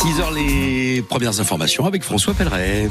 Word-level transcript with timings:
6 0.00 0.20
heures 0.20 0.30
les 0.30 1.02
premières 1.02 1.40
informations 1.40 1.84
avec 1.84 2.02
François 2.02 2.32
Pelleret. 2.32 2.88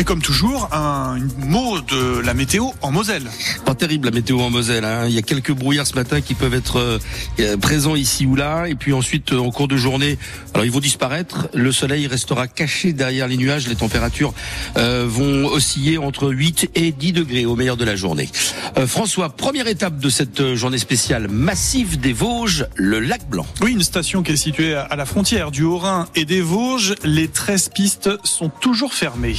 Et 0.00 0.04
comme 0.04 0.22
toujours, 0.22 0.68
un 0.72 1.18
mot 1.38 1.80
de 1.80 2.20
la 2.20 2.32
météo 2.32 2.66
en 2.82 2.92
Moselle. 2.92 3.24
Pas 3.64 3.74
terrible 3.74 4.06
la 4.06 4.14
météo 4.14 4.38
en 4.38 4.48
Moselle. 4.48 4.84
Hein. 4.84 5.06
Il 5.08 5.12
y 5.12 5.18
a 5.18 5.22
quelques 5.22 5.50
brouillards 5.50 5.88
ce 5.88 5.96
matin 5.96 6.20
qui 6.20 6.34
peuvent 6.34 6.54
être 6.54 7.00
euh, 7.40 7.56
présents 7.56 7.96
ici 7.96 8.24
ou 8.24 8.36
là. 8.36 8.66
Et 8.68 8.76
puis 8.76 8.92
ensuite, 8.92 9.32
en 9.32 9.50
cours 9.50 9.66
de 9.66 9.76
journée, 9.76 10.16
alors 10.54 10.64
ils 10.64 10.70
vont 10.70 10.78
disparaître. 10.78 11.48
Le 11.52 11.72
soleil 11.72 12.06
restera 12.06 12.46
caché 12.46 12.92
derrière 12.92 13.26
les 13.26 13.36
nuages. 13.36 13.66
Les 13.66 13.74
températures 13.74 14.32
euh, 14.76 15.04
vont 15.08 15.46
osciller 15.46 15.98
entre 15.98 16.30
8 16.30 16.70
et 16.76 16.92
10 16.92 17.12
degrés 17.12 17.44
au 17.44 17.56
meilleur 17.56 17.76
de 17.76 17.84
la 17.84 17.96
journée. 17.96 18.28
Euh, 18.76 18.86
François, 18.86 19.30
première 19.30 19.66
étape 19.66 19.98
de 19.98 20.10
cette 20.10 20.54
journée 20.54 20.78
spéciale 20.78 21.26
massive 21.26 21.98
des 21.98 22.12
Vosges, 22.12 22.66
le 22.76 23.00
lac 23.00 23.28
Blanc. 23.28 23.46
Oui, 23.62 23.72
une 23.72 23.82
station 23.82 24.22
qui 24.22 24.30
est 24.30 24.36
située 24.36 24.76
à 24.76 24.94
la 24.94 25.06
frontière 25.06 25.50
du 25.50 25.64
Haut-Rhin 25.64 26.06
et 26.14 26.24
des 26.24 26.40
Vosges. 26.40 26.94
Les 27.02 27.26
13 27.26 27.70
pistes 27.70 28.10
sont 28.22 28.48
toujours 28.48 28.94
fermées. 28.94 29.34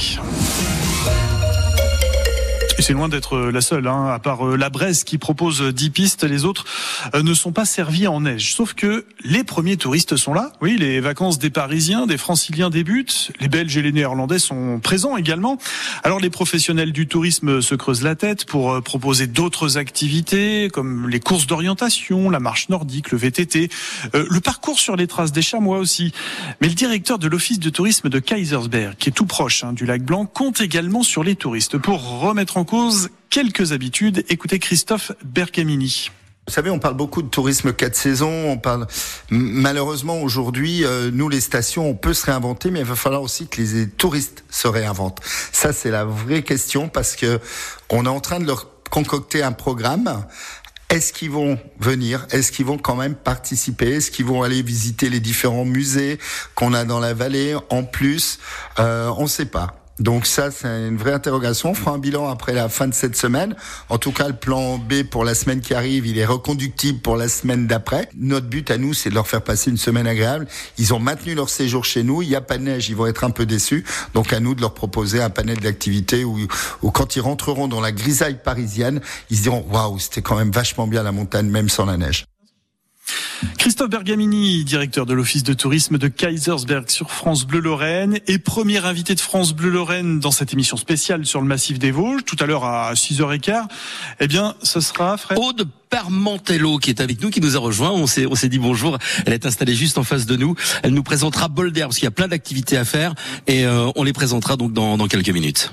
Et 0.58 0.89
c'est 2.80 2.92
loin 2.92 3.08
d'être 3.08 3.38
la 3.38 3.60
seule, 3.60 3.86
hein. 3.86 4.06
à 4.06 4.18
part 4.18 4.46
euh, 4.46 4.56
la 4.56 4.70
Bresse 4.70 5.04
qui 5.04 5.18
propose 5.18 5.60
10 5.60 5.90
pistes, 5.90 6.24
les 6.24 6.44
autres 6.44 6.64
euh, 7.14 7.22
ne 7.22 7.34
sont 7.34 7.52
pas 7.52 7.64
servis 7.64 8.06
en 8.06 8.22
neige. 8.22 8.54
Sauf 8.54 8.74
que 8.74 9.04
les 9.22 9.44
premiers 9.44 9.76
touristes 9.76 10.16
sont 10.16 10.32
là. 10.32 10.52
Oui, 10.60 10.76
les 10.78 11.00
vacances 11.00 11.38
des 11.38 11.50
Parisiens, 11.50 12.06
des 12.06 12.16
Franciliens 12.16 12.70
débutent. 12.70 13.32
Les 13.40 13.48
Belges 13.48 13.76
et 13.76 13.82
les 13.82 13.92
Néerlandais 13.92 14.38
sont 14.38 14.80
présents 14.80 15.16
également. 15.16 15.58
Alors 16.04 16.20
les 16.20 16.30
professionnels 16.30 16.92
du 16.92 17.06
tourisme 17.06 17.60
se 17.60 17.74
creusent 17.74 18.02
la 18.02 18.14
tête 18.14 18.46
pour 18.46 18.72
euh, 18.72 18.80
proposer 18.80 19.26
d'autres 19.26 19.76
activités 19.76 20.70
comme 20.72 21.08
les 21.08 21.20
courses 21.20 21.46
d'orientation, 21.46 22.30
la 22.30 22.40
marche 22.40 22.68
nordique, 22.68 23.10
le 23.10 23.18
VTT, 23.18 23.68
le 24.14 24.40
parcours 24.40 24.78
sur 24.78 24.96
les 24.96 25.06
traces 25.06 25.32
des 25.32 25.42
chamois 25.42 25.78
aussi. 25.78 26.12
Mais 26.60 26.68
le 26.68 26.74
directeur 26.74 27.18
de 27.18 27.28
l'office 27.28 27.58
de 27.58 27.70
tourisme 27.70 28.08
de 28.08 28.18
Kaisersberg, 28.18 28.96
qui 28.96 29.08
est 29.08 29.12
tout 29.12 29.26
proche 29.26 29.64
hein, 29.64 29.72
du 29.72 29.86
lac 29.86 30.02
Blanc, 30.02 30.26
compte 30.26 30.60
également 30.60 31.02
sur 31.02 31.24
les 31.24 31.36
touristes 31.36 31.78
pour 31.78 32.20
remettre 32.20 32.56
en 32.56 32.64
quelques 33.30 33.72
habitudes. 33.72 34.24
Écoutez 34.28 34.58
Christophe 34.58 35.12
Bergamini. 35.24 36.10
Vous 36.46 36.52
savez, 36.52 36.70
on 36.70 36.78
parle 36.78 36.94
beaucoup 36.94 37.22
de 37.22 37.28
tourisme 37.28 37.72
quatre 37.72 37.96
saisons. 37.96 38.50
On 38.50 38.58
parle 38.58 38.86
malheureusement 39.30 40.22
aujourd'hui, 40.22 40.84
euh, 40.84 41.10
nous 41.12 41.28
les 41.28 41.40
stations, 41.40 41.88
on 41.88 41.94
peut 41.94 42.14
se 42.14 42.26
réinventer, 42.26 42.70
mais 42.70 42.80
il 42.80 42.84
va 42.84 42.96
falloir 42.96 43.22
aussi 43.22 43.48
que 43.48 43.60
les 43.60 43.88
touristes 43.88 44.44
se 44.50 44.68
réinventent. 44.68 45.20
Ça, 45.52 45.72
c'est 45.72 45.90
la 45.90 46.04
vraie 46.04 46.42
question 46.42 46.88
parce 46.88 47.16
que 47.16 47.40
on 47.90 48.04
est 48.04 48.08
en 48.08 48.20
train 48.20 48.40
de 48.40 48.46
leur 48.46 48.68
concocter 48.90 49.42
un 49.42 49.52
programme. 49.52 50.24
Est-ce 50.88 51.12
qu'ils 51.12 51.30
vont 51.30 51.58
venir? 51.78 52.26
Est-ce 52.30 52.50
qu'ils 52.50 52.66
vont 52.66 52.78
quand 52.78 52.96
même 52.96 53.14
participer? 53.14 53.96
Est-ce 53.96 54.10
qu'ils 54.10 54.26
vont 54.26 54.42
aller 54.42 54.62
visiter 54.62 55.08
les 55.08 55.20
différents 55.20 55.64
musées 55.64 56.18
qu'on 56.54 56.74
a 56.74 56.84
dans 56.84 56.98
la 57.00 57.14
vallée? 57.14 57.56
En 57.70 57.84
plus, 57.84 58.38
euh, 58.78 59.12
on 59.16 59.24
ne 59.24 59.28
sait 59.28 59.46
pas. 59.46 59.80
Donc 60.00 60.26
ça, 60.26 60.50
c'est 60.50 60.66
une 60.66 60.96
vraie 60.96 61.12
interrogation. 61.12 61.70
On 61.70 61.74
fera 61.74 61.92
un 61.92 61.98
bilan 61.98 62.28
après 62.28 62.54
la 62.54 62.70
fin 62.70 62.88
de 62.88 62.94
cette 62.94 63.16
semaine. 63.16 63.54
En 63.90 63.98
tout 63.98 64.12
cas, 64.12 64.28
le 64.28 64.34
plan 64.34 64.78
B 64.78 65.02
pour 65.02 65.24
la 65.24 65.34
semaine 65.34 65.60
qui 65.60 65.74
arrive, 65.74 66.06
il 66.06 66.18
est 66.18 66.24
reconductible 66.24 67.00
pour 67.00 67.16
la 67.16 67.28
semaine 67.28 67.66
d'après. 67.66 68.08
Notre 68.16 68.46
but 68.46 68.70
à 68.70 68.78
nous, 68.78 68.94
c'est 68.94 69.10
de 69.10 69.14
leur 69.14 69.28
faire 69.28 69.42
passer 69.42 69.70
une 69.70 69.76
semaine 69.76 70.06
agréable. 70.06 70.46
Ils 70.78 70.94
ont 70.94 70.98
maintenu 70.98 71.34
leur 71.34 71.50
séjour 71.50 71.84
chez 71.84 72.02
nous. 72.02 72.22
Il 72.22 72.28
n'y 72.30 72.34
a 72.34 72.40
pas 72.40 72.56
de 72.56 72.62
neige, 72.62 72.88
ils 72.88 72.96
vont 72.96 73.06
être 73.06 73.24
un 73.24 73.30
peu 73.30 73.44
déçus. 73.44 73.84
Donc 74.14 74.32
à 74.32 74.40
nous 74.40 74.54
de 74.54 74.62
leur 74.62 74.72
proposer 74.72 75.20
un 75.20 75.30
panel 75.30 75.60
d'activités 75.60 76.24
où, 76.24 76.38
où 76.82 76.90
quand 76.90 77.16
ils 77.16 77.20
rentreront 77.20 77.68
dans 77.68 77.82
la 77.82 77.92
grisaille 77.92 78.38
parisienne, 78.42 79.00
ils 79.28 79.36
se 79.36 79.42
diront 79.42 79.66
waouh, 79.70 79.98
c'était 79.98 80.22
quand 80.22 80.36
même 80.36 80.50
vachement 80.50 80.86
bien 80.86 81.02
la 81.02 81.12
montagne, 81.12 81.48
même 81.48 81.68
sans 81.68 81.84
la 81.84 81.98
neige. 81.98 82.24
Christophe 83.58 83.90
Bergamini, 83.90 84.64
directeur 84.64 85.06
de 85.06 85.14
l'office 85.14 85.42
de 85.42 85.54
tourisme 85.54 85.98
de 85.98 86.08
Kaisersberg 86.08 86.90
sur 86.90 87.10
France 87.10 87.46
Bleu 87.46 87.60
Lorraine 87.60 88.18
et 88.26 88.38
premier 88.38 88.84
invité 88.84 89.14
de 89.14 89.20
France 89.20 89.54
Bleu 89.54 89.70
Lorraine 89.70 90.20
dans 90.20 90.30
cette 90.30 90.52
émission 90.52 90.76
spéciale 90.76 91.24
sur 91.26 91.40
le 91.40 91.46
massif 91.46 91.78
des 91.78 91.90
Vosges, 91.90 92.24
tout 92.24 92.36
à 92.40 92.46
l'heure 92.46 92.64
à 92.64 92.92
6h15. 92.94 93.66
Eh 94.20 94.28
bien, 94.28 94.54
ce 94.62 94.80
sera 94.80 95.16
Fred. 95.16 95.38
Parmentello 95.90 96.78
qui 96.78 96.90
est 96.90 97.00
avec 97.00 97.20
nous, 97.20 97.30
qui 97.30 97.40
nous 97.40 97.56
a 97.56 97.58
rejoint. 97.58 97.90
On 97.90 98.06
s'est, 98.06 98.26
on 98.26 98.34
s'est 98.36 98.48
dit 98.48 98.58
bonjour. 98.58 98.96
Elle 99.26 99.32
est 99.32 99.44
installée 99.44 99.74
juste 99.74 99.98
en 99.98 100.04
face 100.04 100.24
de 100.24 100.36
nous. 100.36 100.54
Elle 100.82 100.94
nous 100.94 101.02
présentera 101.02 101.48
Bolder 101.48 101.82
parce 101.82 101.96
qu'il 101.96 102.04
y 102.04 102.08
a 102.08 102.12
plein 102.12 102.28
d'activités 102.28 102.76
à 102.76 102.84
faire 102.84 103.14
et 103.46 103.66
euh, 103.66 103.90
on 103.96 104.04
les 104.04 104.12
présentera 104.12 104.56
donc 104.56 104.72
dans, 104.72 104.96
dans 104.96 105.08
quelques 105.08 105.30
minutes 105.30 105.72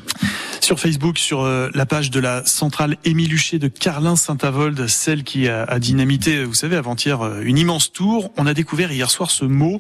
sur 0.67 0.81
Facebook, 0.81 1.17
sur 1.17 1.44
euh, 1.44 1.69
la 1.75 1.85
page 1.85 2.11
de 2.11 2.19
la 2.19 2.45
centrale 2.45 2.97
Émile 3.06 3.33
Huchet 3.33 3.57
de 3.57 3.69
Carlin-Saint-Avold, 3.69 4.88
celle 4.88 5.23
qui 5.23 5.47
a, 5.47 5.63
a, 5.63 5.79
dynamité, 5.79 6.44
vous 6.44 6.53
savez, 6.53 6.75
avant-hier, 6.75 7.22
euh, 7.22 7.41
une 7.41 7.57
immense 7.57 7.94
tour. 7.94 8.33
On 8.35 8.45
a 8.45 8.53
découvert 8.53 8.91
hier 8.91 9.09
soir 9.09 9.31
ce 9.31 9.45
mot, 9.45 9.77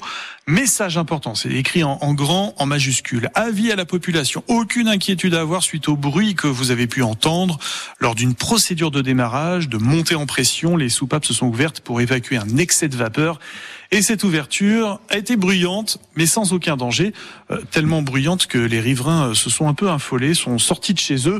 message 0.47 0.97
important. 0.97 1.35
C'est 1.35 1.51
écrit 1.51 1.83
en, 1.83 1.97
en, 1.99 2.13
grand, 2.13 2.53
en 2.57 2.65
majuscule. 2.65 3.29
Avis 3.33 3.69
à 3.69 3.75
la 3.75 3.83
population. 3.83 4.45
Aucune 4.47 4.87
inquiétude 4.87 5.33
à 5.33 5.41
avoir 5.41 5.61
suite 5.61 5.89
au 5.89 5.97
bruit 5.97 6.35
que 6.35 6.47
vous 6.47 6.71
avez 6.71 6.87
pu 6.87 7.01
entendre 7.01 7.59
lors 7.99 8.15
d'une 8.15 8.33
procédure 8.33 8.89
de 8.89 9.01
démarrage, 9.01 9.67
de 9.67 9.77
montée 9.77 10.15
en 10.15 10.25
Les 10.77 10.89
soupapes 10.89 11.25
se 11.25 11.33
sont 11.33 11.47
ouvertes 11.47 11.79
pour 11.79 12.01
évacuer 12.01 12.37
un 12.37 12.57
excès 12.57 12.87
de 12.87 12.95
vapeur. 12.95 13.39
Et 13.91 14.01
cette 14.01 14.23
ouverture 14.23 14.99
a 15.09 15.17
été 15.17 15.37
bruyante, 15.37 15.99
mais 16.15 16.25
sans 16.25 16.51
aucun 16.51 16.75
danger, 16.75 17.13
euh, 17.51 17.61
tellement 17.71 18.01
bruyante 18.01 18.47
que 18.47 18.57
les 18.57 18.81
riverains 18.81 19.29
euh, 19.29 19.33
se 19.33 19.49
sont 19.49 19.67
un 19.67 19.73
peu 19.73 19.89
infolés, 19.89 20.33
sont 20.33 20.57
sortis 20.57 20.93
de 20.93 20.99
chez 20.99 21.29
eux. 21.29 21.39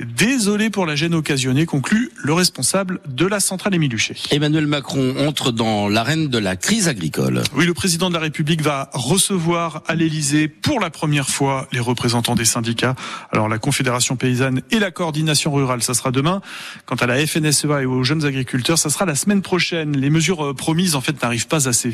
Désolé 0.00 0.70
pour 0.70 0.86
la 0.86 0.94
gêne 0.94 1.14
occasionnée, 1.14 1.66
conclut 1.66 2.12
le 2.16 2.32
responsable 2.32 3.00
de 3.08 3.26
la 3.26 3.40
centrale 3.40 3.74
Émile 3.74 3.88
Emmanuel 4.30 4.66
Macron 4.66 5.14
entre 5.26 5.50
dans 5.50 5.88
l'arène 5.88 6.28
de 6.28 6.38
la 6.38 6.56
crise 6.56 6.88
agricole. 6.88 7.42
Oui, 7.54 7.66
le 7.66 7.74
président 7.74 8.08
de 8.10 8.14
la 8.14 8.20
République 8.20 8.60
va 8.60 8.90
recevoir 8.92 9.82
à 9.86 9.94
l'Élysée 9.94 10.46
pour 10.46 10.78
la 10.78 10.90
première 10.90 11.28
fois 11.28 11.66
les 11.72 11.80
représentants 11.80 12.34
des 12.34 12.44
syndicats. 12.44 12.94
Alors 13.32 13.48
la 13.48 13.58
Confédération 13.58 14.16
paysanne 14.16 14.62
et 14.70 14.78
la 14.78 14.90
coordination 14.90 15.52
rurale, 15.52 15.82
ça 15.82 15.94
sera 15.94 16.10
demain. 16.10 16.42
Quant 16.86 16.96
à 16.96 17.06
la 17.06 17.26
FNSEA 17.26 17.82
et 17.82 17.86
aux 17.86 18.04
jeunes 18.04 18.24
agriculteurs, 18.24 18.78
ça 18.78 18.90
sera 18.90 19.04
la 19.06 19.14
semaine 19.14 19.42
prochaine. 19.42 19.96
Les 19.96 20.10
mesures 20.10 20.44
euh, 20.44 20.54
promises 20.54 20.94
en 20.94 21.00
fait 21.00 21.20
n'arrivent 21.22 21.48
pas 21.48 21.68
assez 21.68 21.87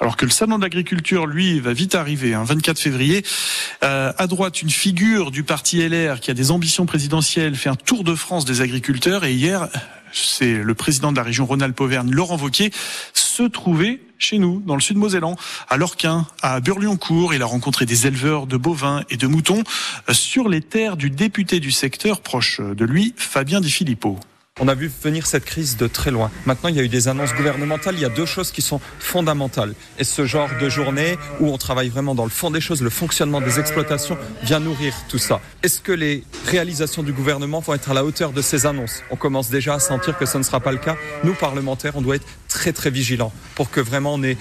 alors 0.00 0.16
que 0.16 0.24
le 0.24 0.30
salon 0.30 0.58
de 0.58 0.62
l'agriculture, 0.62 1.26
lui, 1.26 1.60
va 1.60 1.72
vite 1.72 1.94
arriver, 1.94 2.34
hein, 2.34 2.44
24 2.44 2.78
février. 2.78 3.24
Euh, 3.82 4.12
à 4.16 4.26
droite, 4.26 4.62
une 4.62 4.70
figure 4.70 5.30
du 5.30 5.42
parti 5.42 5.86
LR 5.86 6.20
qui 6.20 6.30
a 6.30 6.34
des 6.34 6.50
ambitions 6.50 6.86
présidentielles 6.86 7.54
fait 7.54 7.68
un 7.68 7.76
tour 7.76 8.04
de 8.04 8.14
France 8.14 8.44
des 8.44 8.60
agriculteurs 8.60 9.24
et 9.24 9.32
hier, 9.32 9.68
c'est 10.12 10.54
le 10.54 10.74
président 10.74 11.12
de 11.12 11.16
la 11.16 11.22
région 11.22 11.46
Rhône-Alpes-Auvergne, 11.46 12.10
Laurent 12.10 12.36
Wauquiez, 12.36 12.72
se 13.14 13.42
trouvait 13.42 14.00
chez 14.18 14.38
nous, 14.38 14.62
dans 14.66 14.74
le 14.74 14.80
sud 14.80 14.96
Mosellan, 14.96 15.36
à 15.68 15.76
Lorquin, 15.76 16.26
à 16.42 16.60
Burlioncourt. 16.60 17.32
Il 17.32 17.42
a 17.42 17.46
rencontré 17.46 17.86
des 17.86 18.06
éleveurs 18.06 18.46
de 18.46 18.56
bovins 18.56 19.02
et 19.08 19.16
de 19.16 19.26
moutons 19.26 19.62
euh, 20.08 20.12
sur 20.12 20.48
les 20.48 20.60
terres 20.60 20.96
du 20.96 21.10
député 21.10 21.58
du 21.58 21.70
secteur 21.70 22.20
proche 22.20 22.60
de 22.60 22.84
lui, 22.84 23.14
Fabien 23.16 23.60
Di 23.60 23.70
Filippo. 23.70 24.18
On 24.62 24.68
a 24.68 24.74
vu 24.74 24.92
venir 25.02 25.26
cette 25.26 25.46
crise 25.46 25.78
de 25.78 25.86
très 25.86 26.10
loin. 26.10 26.30
Maintenant, 26.44 26.68
il 26.68 26.76
y 26.76 26.80
a 26.80 26.82
eu 26.82 26.88
des 26.88 27.08
annonces 27.08 27.32
gouvernementales. 27.32 27.94
Il 27.94 28.02
y 28.02 28.04
a 28.04 28.10
deux 28.10 28.26
choses 28.26 28.50
qui 28.50 28.60
sont 28.60 28.78
fondamentales. 28.98 29.72
Et 29.98 30.04
ce 30.04 30.26
genre 30.26 30.50
de 30.60 30.68
journée 30.68 31.16
où 31.40 31.48
on 31.48 31.56
travaille 31.56 31.88
vraiment 31.88 32.14
dans 32.14 32.24
le 32.24 32.30
fond 32.30 32.50
des 32.50 32.60
choses, 32.60 32.82
le 32.82 32.90
fonctionnement 32.90 33.40
des 33.40 33.58
exploitations, 33.58 34.18
vient 34.42 34.60
nourrir 34.60 34.92
tout 35.08 35.16
ça. 35.16 35.40
Est-ce 35.62 35.80
que 35.80 35.92
les 35.92 36.24
réalisations 36.44 37.02
du 37.02 37.14
gouvernement 37.14 37.60
vont 37.60 37.72
être 37.72 37.90
à 37.90 37.94
la 37.94 38.04
hauteur 38.04 38.32
de 38.32 38.42
ces 38.42 38.66
annonces? 38.66 39.02
On 39.10 39.16
commence 39.16 39.48
déjà 39.48 39.74
à 39.74 39.78
sentir 39.78 40.18
que 40.18 40.26
ce 40.26 40.36
ne 40.36 40.42
sera 40.42 40.60
pas 40.60 40.72
le 40.72 40.78
cas. 40.78 40.96
Nous, 41.24 41.32
parlementaires, 41.32 41.96
on 41.96 42.02
doit 42.02 42.16
être 42.16 42.26
très 42.50 42.72
très 42.72 42.90
vigilants 42.90 43.32
pour 43.54 43.70
que 43.70 43.80
vraiment 43.80 44.14
on 44.14 44.22
ait 44.22 44.36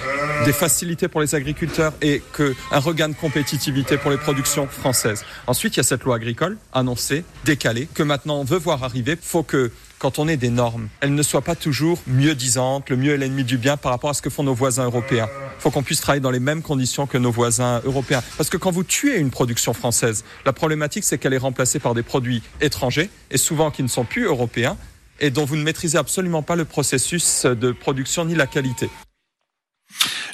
des 0.45 0.53
facilités 0.53 1.07
pour 1.07 1.21
les 1.21 1.35
agriculteurs 1.35 1.93
et 2.01 2.21
qu'un 2.35 2.79
regain 2.79 3.07
de 3.07 3.13
compétitivité 3.13 3.97
pour 3.97 4.11
les 4.11 4.17
productions 4.17 4.67
françaises. 4.67 5.23
Ensuite, 5.47 5.75
il 5.75 5.77
y 5.77 5.79
a 5.81 5.83
cette 5.83 6.03
loi 6.03 6.15
agricole 6.15 6.57
annoncée, 6.73 7.23
décalée, 7.45 7.87
que 7.93 8.03
maintenant 8.03 8.39
on 8.39 8.43
veut 8.43 8.57
voir 8.57 8.83
arriver. 8.83 9.17
Faut 9.21 9.43
que 9.43 9.71
quand 9.99 10.17
on 10.17 10.27
ait 10.29 10.37
des 10.37 10.49
normes, 10.49 10.87
elles 11.01 11.13
ne 11.13 11.23
soient 11.23 11.41
pas 11.41 11.55
toujours 11.55 12.01
mieux 12.07 12.33
disantes, 12.33 12.89
le 12.89 12.95
mieux 12.95 13.13
est 13.13 13.17
l'ennemi 13.17 13.43
du 13.43 13.57
bien 13.57 13.75
par 13.75 13.91
rapport 13.91 14.09
à 14.09 14.13
ce 14.13 14.21
que 14.21 14.29
font 14.29 14.43
nos 14.43 14.53
voisins 14.53 14.85
européens. 14.85 15.27
Il 15.57 15.61
faut 15.61 15.71
qu'on 15.71 15.83
puisse 15.83 15.99
travailler 15.99 16.21
dans 16.21 16.31
les 16.31 16.39
mêmes 16.39 16.61
conditions 16.61 17.05
que 17.05 17.17
nos 17.17 17.31
voisins 17.31 17.81
européens. 17.83 18.23
Parce 18.37 18.49
que 18.49 18.55
quand 18.55 18.71
vous 18.71 18.85
tuez 18.85 19.17
une 19.17 19.29
production 19.29 19.73
française, 19.73 20.23
la 20.45 20.53
problématique 20.53 21.03
c'est 21.03 21.17
qu'elle 21.17 21.33
est 21.33 21.37
remplacée 21.37 21.79
par 21.79 21.93
des 21.93 22.03
produits 22.03 22.41
étrangers 22.61 23.09
et 23.29 23.37
souvent 23.37 23.71
qui 23.71 23.83
ne 23.83 23.89
sont 23.89 24.05
plus 24.05 24.23
européens 24.23 24.77
et 25.19 25.29
dont 25.29 25.45
vous 25.45 25.55
ne 25.55 25.63
maîtrisez 25.63 25.97
absolument 25.97 26.41
pas 26.41 26.55
le 26.55 26.65
processus 26.65 27.45
de 27.45 27.71
production 27.71 28.25
ni 28.25 28.35
la 28.35 28.47
qualité. 28.47 28.89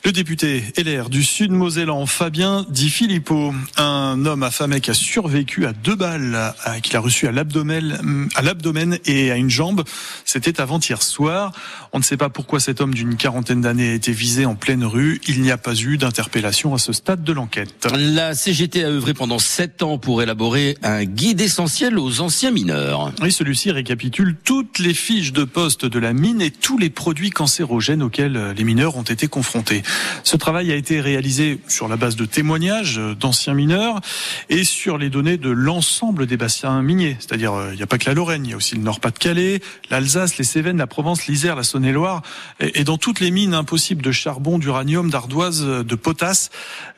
Le 0.06 0.12
député 0.12 0.64
LR 0.78 1.10
du 1.10 1.24
Sud 1.24 1.50
Mosellan, 1.50 2.06
Fabien 2.06 2.64
Di 2.70 2.92
Filippo, 2.92 3.56
un 3.76 4.24
homme 4.28 4.44
affamé 4.44 4.80
qui 4.80 4.92
a 4.92 4.94
survécu 4.94 5.66
à 5.66 5.74
deux 5.74 5.96
balles 5.96 6.54
qu'il 6.84 6.96
a 6.96 7.00
reçues 7.00 7.26
à 7.28 7.32
l'abdomen, 7.32 8.30
à 8.36 8.44
l'abdomen 8.44 9.00
et 9.08 9.32
à 9.32 9.36
une 9.36 9.50
jambe. 9.50 9.84
C'était 10.24 10.62
avant-hier 10.62 11.02
soir. 11.02 11.54
On 11.92 11.98
ne 11.98 12.04
sait 12.04 12.18
pas 12.18 12.30
pourquoi 12.30 12.60
cet 12.60 12.82
homme 12.82 12.94
d'une 12.94 13.16
quarantaine 13.16 13.62
d'années 13.62 13.90
a 13.90 13.94
été 13.94 14.12
visé 14.12 14.46
en 14.46 14.54
pleine 14.54 14.84
rue. 14.84 15.22
Il 15.28 15.42
n'y 15.42 15.50
a 15.50 15.58
pas 15.58 15.74
eu 15.74 15.98
d'interpellation 15.98 16.76
à 16.76 16.78
ce 16.78 16.94
stade 16.94 17.24
de 17.24 17.34
l'enquête. 17.34 17.88
La 17.98 18.36
CGT 18.36 18.84
a 18.84 18.90
œuvré 18.90 19.16
pendant 19.16 19.40
sept 19.40 19.82
ans 19.82 19.98
pour 19.98 20.22
élaborer 20.22 20.78
un 20.84 21.04
guide 21.04 21.42
essentiel 21.42 21.98
aux 21.98 22.22
anciens 22.22 22.52
mineurs. 22.52 23.12
Oui, 23.24 23.32
celui-ci 23.32 23.72
récapitule 23.72 24.36
toutes 24.44 24.78
les 24.78 24.94
fiches 24.94 25.34
de 25.34 25.46
poste 25.46 25.88
de 25.88 25.98
la 25.98 26.14
mine 26.14 26.44
et 26.44 26.52
tous 26.52 26.78
les 26.78 26.92
produits 26.92 27.32
cancérogènes 27.32 28.04
auxquels 28.04 28.54
les 28.56 28.64
mineurs 28.64 28.98
ont 28.98 29.02
été 29.02 29.28
confrontés. 29.28 29.82
Ce 30.24 30.38
travail 30.38 30.72
a 30.72 30.76
été 30.76 31.02
réalisé 31.02 31.60
sur 31.68 31.88
la 31.88 31.98
base 31.98 32.16
de 32.16 32.26
témoignages 32.26 33.00
d'anciens 33.20 33.54
mineurs 33.54 34.02
et 34.50 34.64
sur 34.64 34.98
les 34.98 35.10
données 35.10 35.38
de 35.38 35.50
l'ensemble 35.50 36.26
des 36.26 36.38
bassins 36.38 36.82
miniers. 36.82 37.18
C'est-à-dire, 37.20 37.54
euh, 37.54 37.70
il 37.74 37.78
n'y 37.78 37.84
a 37.84 37.88
pas 37.88 37.98
que 37.98 38.06
la 38.06 38.14
Lorraine, 38.14 38.46
il 38.46 38.52
y 38.52 38.54
a 38.54 38.58
aussi 38.58 38.76
le 38.76 38.82
Nord-Pas-de-Calais, 38.82 39.62
l'Alsace, 39.90 40.38
les 40.38 40.44
Cévennes, 40.44 40.78
la 40.78 40.88
Provence, 40.88 41.28
l'Isère, 41.28 41.56
la 41.56 41.64
Saône-et-Loire 41.64 42.22
et 42.60 42.84
dans 42.84 42.98
toutes 42.98 43.20
les 43.20 43.32
mines 43.32 43.54
impossibles 43.54 44.02
de 44.02 44.12
charbon, 44.12 44.58
d'uranium, 44.58 45.10
d'ardoise, 45.10 45.64
de 45.64 45.96
potasse. 45.96 46.50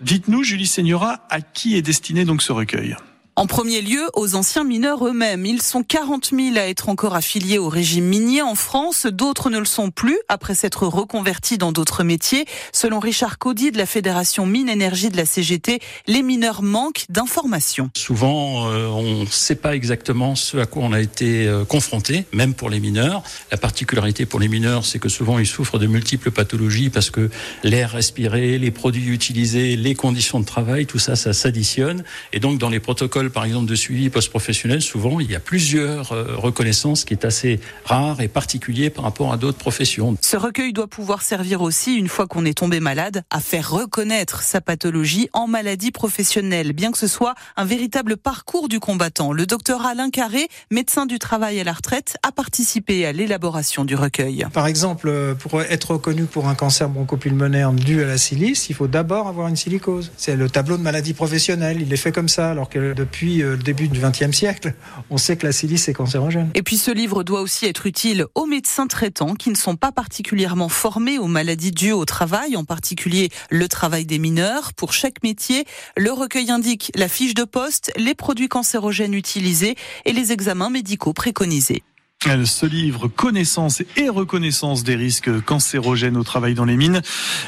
Dites-nous, 0.02 0.44
Julie 0.44 0.68
Seigneura, 0.68 1.20
à 1.30 1.42
qui 1.42 1.76
est 1.76 1.82
destiné 1.82 2.26
donc 2.26 2.42
ce 2.42 2.52
recueil? 2.52 2.96
En 3.38 3.46
premier 3.46 3.82
lieu, 3.82 4.02
aux 4.16 4.34
anciens 4.34 4.64
mineurs 4.64 5.06
eux-mêmes. 5.06 5.46
Ils 5.46 5.62
sont 5.62 5.84
40 5.84 6.32
000 6.36 6.58
à 6.58 6.62
être 6.62 6.90
encore 6.90 7.14
affiliés 7.14 7.60
au 7.60 7.70
régime 7.70 8.06
minier 8.06 8.42
en 8.42 8.56
France. 8.56 9.06
D'autres 9.06 9.52
ne 9.52 9.60
le 9.60 9.66
sont 9.66 9.92
plus 9.92 10.18
après 10.28 10.56
s'être 10.56 10.88
reconvertis 10.88 11.60
dans 11.60 11.72
d'autres 11.72 12.04
métiers. 12.04 12.46
Selon 12.74 13.00
Richard 13.00 13.38
Caudy 13.38 13.70
de 13.70 13.78
la 13.78 13.86
Fédération 13.86 14.48
Mine 14.48 14.70
Énergie 14.70 15.12
de 15.12 15.18
la 15.18 15.28
CGT, 15.28 15.80
les 16.08 16.24
mineurs 16.24 16.64
manquent 16.64 17.06
d'informations. 17.10 17.92
Souvent, 17.96 18.72
euh, 18.72 18.88
on 18.88 19.22
ne 19.22 19.26
sait 19.28 19.56
pas 19.56 19.76
exactement 19.76 20.34
ce 20.34 20.58
à 20.58 20.66
quoi 20.66 20.82
on 20.82 20.92
a 20.92 21.00
été 21.00 21.46
euh, 21.46 21.64
confronté, 21.64 22.26
même 22.34 22.56
pour 22.56 22.72
les 22.72 22.80
mineurs. 22.80 23.22
La 23.52 23.58
particularité 23.58 24.26
pour 24.26 24.40
les 24.40 24.48
mineurs, 24.48 24.84
c'est 24.84 24.98
que 24.98 25.10
souvent 25.10 25.38
ils 25.38 25.46
souffrent 25.46 25.78
de 25.78 25.86
multiples 25.86 26.32
pathologies 26.32 26.90
parce 26.90 27.12
que 27.12 27.30
l'air 27.64 27.92
respiré, 27.92 28.58
les 28.58 28.72
produits 28.72 29.10
utilisés, 29.10 29.76
les 29.76 29.94
conditions 29.94 30.40
de 30.40 30.46
travail, 30.46 30.88
tout 30.88 30.98
ça, 30.98 31.16
ça 31.16 31.34
s'additionne. 31.34 32.04
Et 32.34 32.40
donc, 32.40 32.58
dans 32.58 32.70
les 32.70 32.80
protocoles 32.80 33.27
par 33.30 33.46
exemple, 33.46 33.66
de 33.68 33.76
suivi 33.76 34.10
post-professionnel, 34.10 34.82
souvent, 34.82 35.20
il 35.20 35.30
y 35.30 35.36
a 35.36 35.40
plusieurs 35.40 36.12
euh, 36.12 36.36
reconnaissances 36.36 37.06
qui 37.06 37.14
est 37.14 37.26
assez 37.26 37.60
rare 37.86 38.22
et 38.22 38.28
particulier 38.28 38.90
par 38.90 39.04
rapport 39.04 39.32
à 39.32 39.38
d'autres 39.38 39.58
professions. 39.58 40.16
Ce 40.22 40.38
recueil 40.38 40.74
doit 40.74 40.88
pouvoir 40.88 41.22
servir 41.22 41.62
aussi, 41.62 41.96
une 41.96 42.08
fois 42.08 42.28
qu'on 42.28 42.46
est 42.46 42.58
tombé 42.58 42.80
malade, 42.80 43.24
à 43.30 43.40
faire 43.40 43.70
reconnaître 43.70 44.42
sa 44.42 44.62
pathologie 44.62 45.30
en 45.34 45.48
maladie 45.48 45.92
professionnelle, 45.92 46.74
bien 46.74 46.92
que 46.92 46.98
ce 46.98 47.08
soit 47.08 47.36
un 47.56 47.66
véritable 47.66 48.18
parcours 48.18 48.70
du 48.70 48.80
combattant. 48.80 49.34
Le 49.34 49.46
docteur 49.46 49.86
Alain 49.86 50.10
Carré, 50.10 50.48
médecin 50.72 51.06
du 51.06 51.20
travail 51.20 51.60
à 51.60 51.64
la 51.64 51.74
retraite, 51.74 52.18
a 52.24 52.32
participé 52.32 53.06
à 53.06 53.12
l'élaboration 53.12 53.86
du 53.86 53.96
recueil. 53.96 54.46
Par 54.54 54.68
exemple, 54.68 55.36
pour 55.40 55.62
être 55.62 55.92
reconnu 55.92 56.26
pour 56.26 56.48
un 56.48 56.56
cancer 56.56 56.90
bronchopulmonaire 56.90 57.72
dû 57.74 58.04
à 58.04 58.08
la 58.08 58.18
silice, 58.18 58.70
il 58.70 58.76
faut 58.76 58.88
d'abord 58.88 59.28
avoir 59.28 59.48
une 59.48 59.56
silicose. 59.56 60.12
C'est 60.18 60.36
le 60.36 60.50
tableau 60.50 60.78
de 60.78 60.84
maladie 60.84 61.14
professionnelle. 61.14 61.82
Il 61.82 61.92
est 61.92 61.98
fait 61.98 62.12
comme 62.12 62.30
ça, 62.30 62.52
alors 62.52 62.70
que 62.70 62.94
depuis 62.94 63.17
depuis 63.18 63.42
euh, 63.42 63.56
le 63.56 63.64
début 63.64 63.88
du 63.88 64.00
XXe 64.00 64.32
siècle, 64.32 64.76
on 65.10 65.18
sait 65.18 65.38
que 65.38 65.48
la 65.48 65.52
silice 65.52 65.90
est 65.90 65.94
cancérogène. 65.94 66.52
Et 66.54 66.62
puis 66.62 66.78
ce 66.78 66.92
livre 66.92 67.24
doit 67.24 67.42
aussi 67.42 67.66
être 67.66 67.88
utile 67.88 68.28
aux 68.36 68.46
médecins 68.46 68.86
traitants 68.86 69.34
qui 69.34 69.50
ne 69.50 69.56
sont 69.56 69.76
pas 69.76 69.92
particulièrement 69.92 70.70
formés 70.70 71.18
aux 71.18 71.26
maladies 71.26 71.72
dues 71.72 71.94
au 71.94 72.06
travail, 72.06 72.56
en 72.56 72.64
particulier 72.64 73.30
le 73.50 73.68
travail 73.68 74.06
des 74.06 74.20
mineurs. 74.20 74.72
Pour 74.74 74.94
chaque 74.94 75.24
métier, 75.24 75.66
le 75.96 76.12
recueil 76.12 76.52
indique 76.52 76.92
la 76.94 77.08
fiche 77.08 77.34
de 77.34 77.44
poste, 77.44 77.92
les 77.98 78.14
produits 78.14 78.50
cancérogènes 78.50 79.16
utilisés 79.16 79.76
et 80.06 80.14
les 80.14 80.32
examens 80.32 80.70
médicaux 80.70 81.14
préconisés. 81.14 81.82
Ce 82.24 82.66
livre 82.66 83.08
Connaissance 83.08 83.84
et 83.96 84.10
reconnaissance 84.10 84.84
des 84.84 84.96
risques 84.96 85.30
cancérogènes 85.42 86.18
au 86.18 86.24
travail 86.24 86.56
dans 86.56 86.66
les 86.66 86.76
mines 86.76 87.02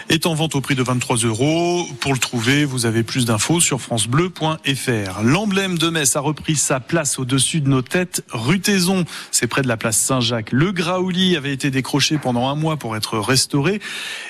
est 0.10 0.28
en 0.28 0.36
vente 0.36 0.54
au 0.54 0.62
prix 0.62 0.76
de 0.76 0.84
23 0.84 1.18
euros. 1.18 1.86
Pour 2.00 2.14
le 2.14 2.20
trouver, 2.20 2.66
vous 2.66 2.86
avez 2.86 3.02
plus 3.02 3.26
d'infos 3.26 3.60
sur 3.62 3.82
francebleu.fr. 3.82 5.24
L'emblème 5.24 5.80
de 5.80 5.90
Metz 5.90 6.16
a 6.16 6.20
repris 6.20 6.56
sa 6.56 6.80
place 6.80 7.18
au-dessus 7.18 7.62
de 7.62 7.68
nos 7.68 7.82
têtes. 7.82 8.24
Rutaison, 8.30 9.06
c'est 9.32 9.48
près 9.48 9.64
de 9.64 9.68
la 9.68 9.76
place 9.76 9.98
Saint-Jacques. 9.98 10.52
Le 10.52 10.72
Graouli 10.72 11.36
avait 11.36 11.52
été 11.52 11.72
décroché 11.72 12.20
pendant 12.20 12.48
un 12.48 12.56
mois 12.56 12.78
pour 12.78 12.96
être 12.96 13.18
restauré. 13.18 13.82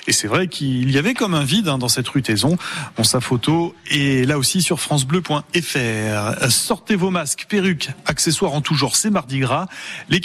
Et 0.08 0.14
c'est 0.14 0.28
vrai 0.28 0.48
qu'il 0.48 0.90
y 0.90 0.98
avait 0.98 1.16
comme 1.16 1.34
un 1.34 1.44
vide 1.44 1.68
hein, 1.68 1.78
dans 1.78 1.90
cette 1.90 2.08
rutaison. 2.08 2.58
Bon, 2.96 3.04
sa 3.04 3.20
photo 3.20 3.76
est 3.92 4.26
là 4.26 4.38
aussi 4.38 4.62
sur 4.62 4.80
francebleu.fr. 4.80 6.50
Sortez 6.50 6.96
vos 6.96 7.12
masques, 7.12 7.46
perruques, 7.50 7.90
accessoires 8.06 8.54
en 8.54 8.62
tout 8.62 8.74
genre, 8.74 8.96
c'est 8.96 9.12
mardi 9.12 9.40
gras. 9.40 9.68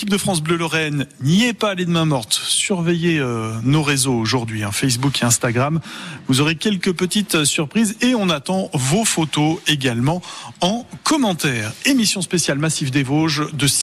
De 0.09 0.19
France 0.19 0.43
Bleu 0.43 0.56
Lorraine 0.56 1.06
n'y 1.21 1.45
est 1.45 1.53
pas 1.53 1.71
allée 1.71 1.85
de 1.85 1.91
main 1.91 2.05
morte. 2.05 2.33
Surveillez 2.33 3.19
euh, 3.19 3.53
nos 3.62 3.83
réseaux 3.83 4.15
aujourd'hui, 4.15 4.62
hein, 4.62 4.73
Facebook 4.73 5.23
et 5.23 5.25
Instagram. 5.25 5.81
Vous 6.29 6.41
aurez 6.41 6.56
quelques 6.56 6.93
petites 6.93 7.37
euh, 7.37 7.45
surprises 7.45 7.97
et 8.01 8.15
on 8.15 8.29
attend 8.29 8.71
vos 8.75 9.05
photos 9.05 9.59
également 9.67 10.23
en 10.61 10.87
commentaire. 11.03 11.73
Émission 11.87 12.23
spéciale 12.23 12.59
Massif 12.59 12.91
des 12.91 13.03
Vosges 13.03 13.51
de 13.53 13.67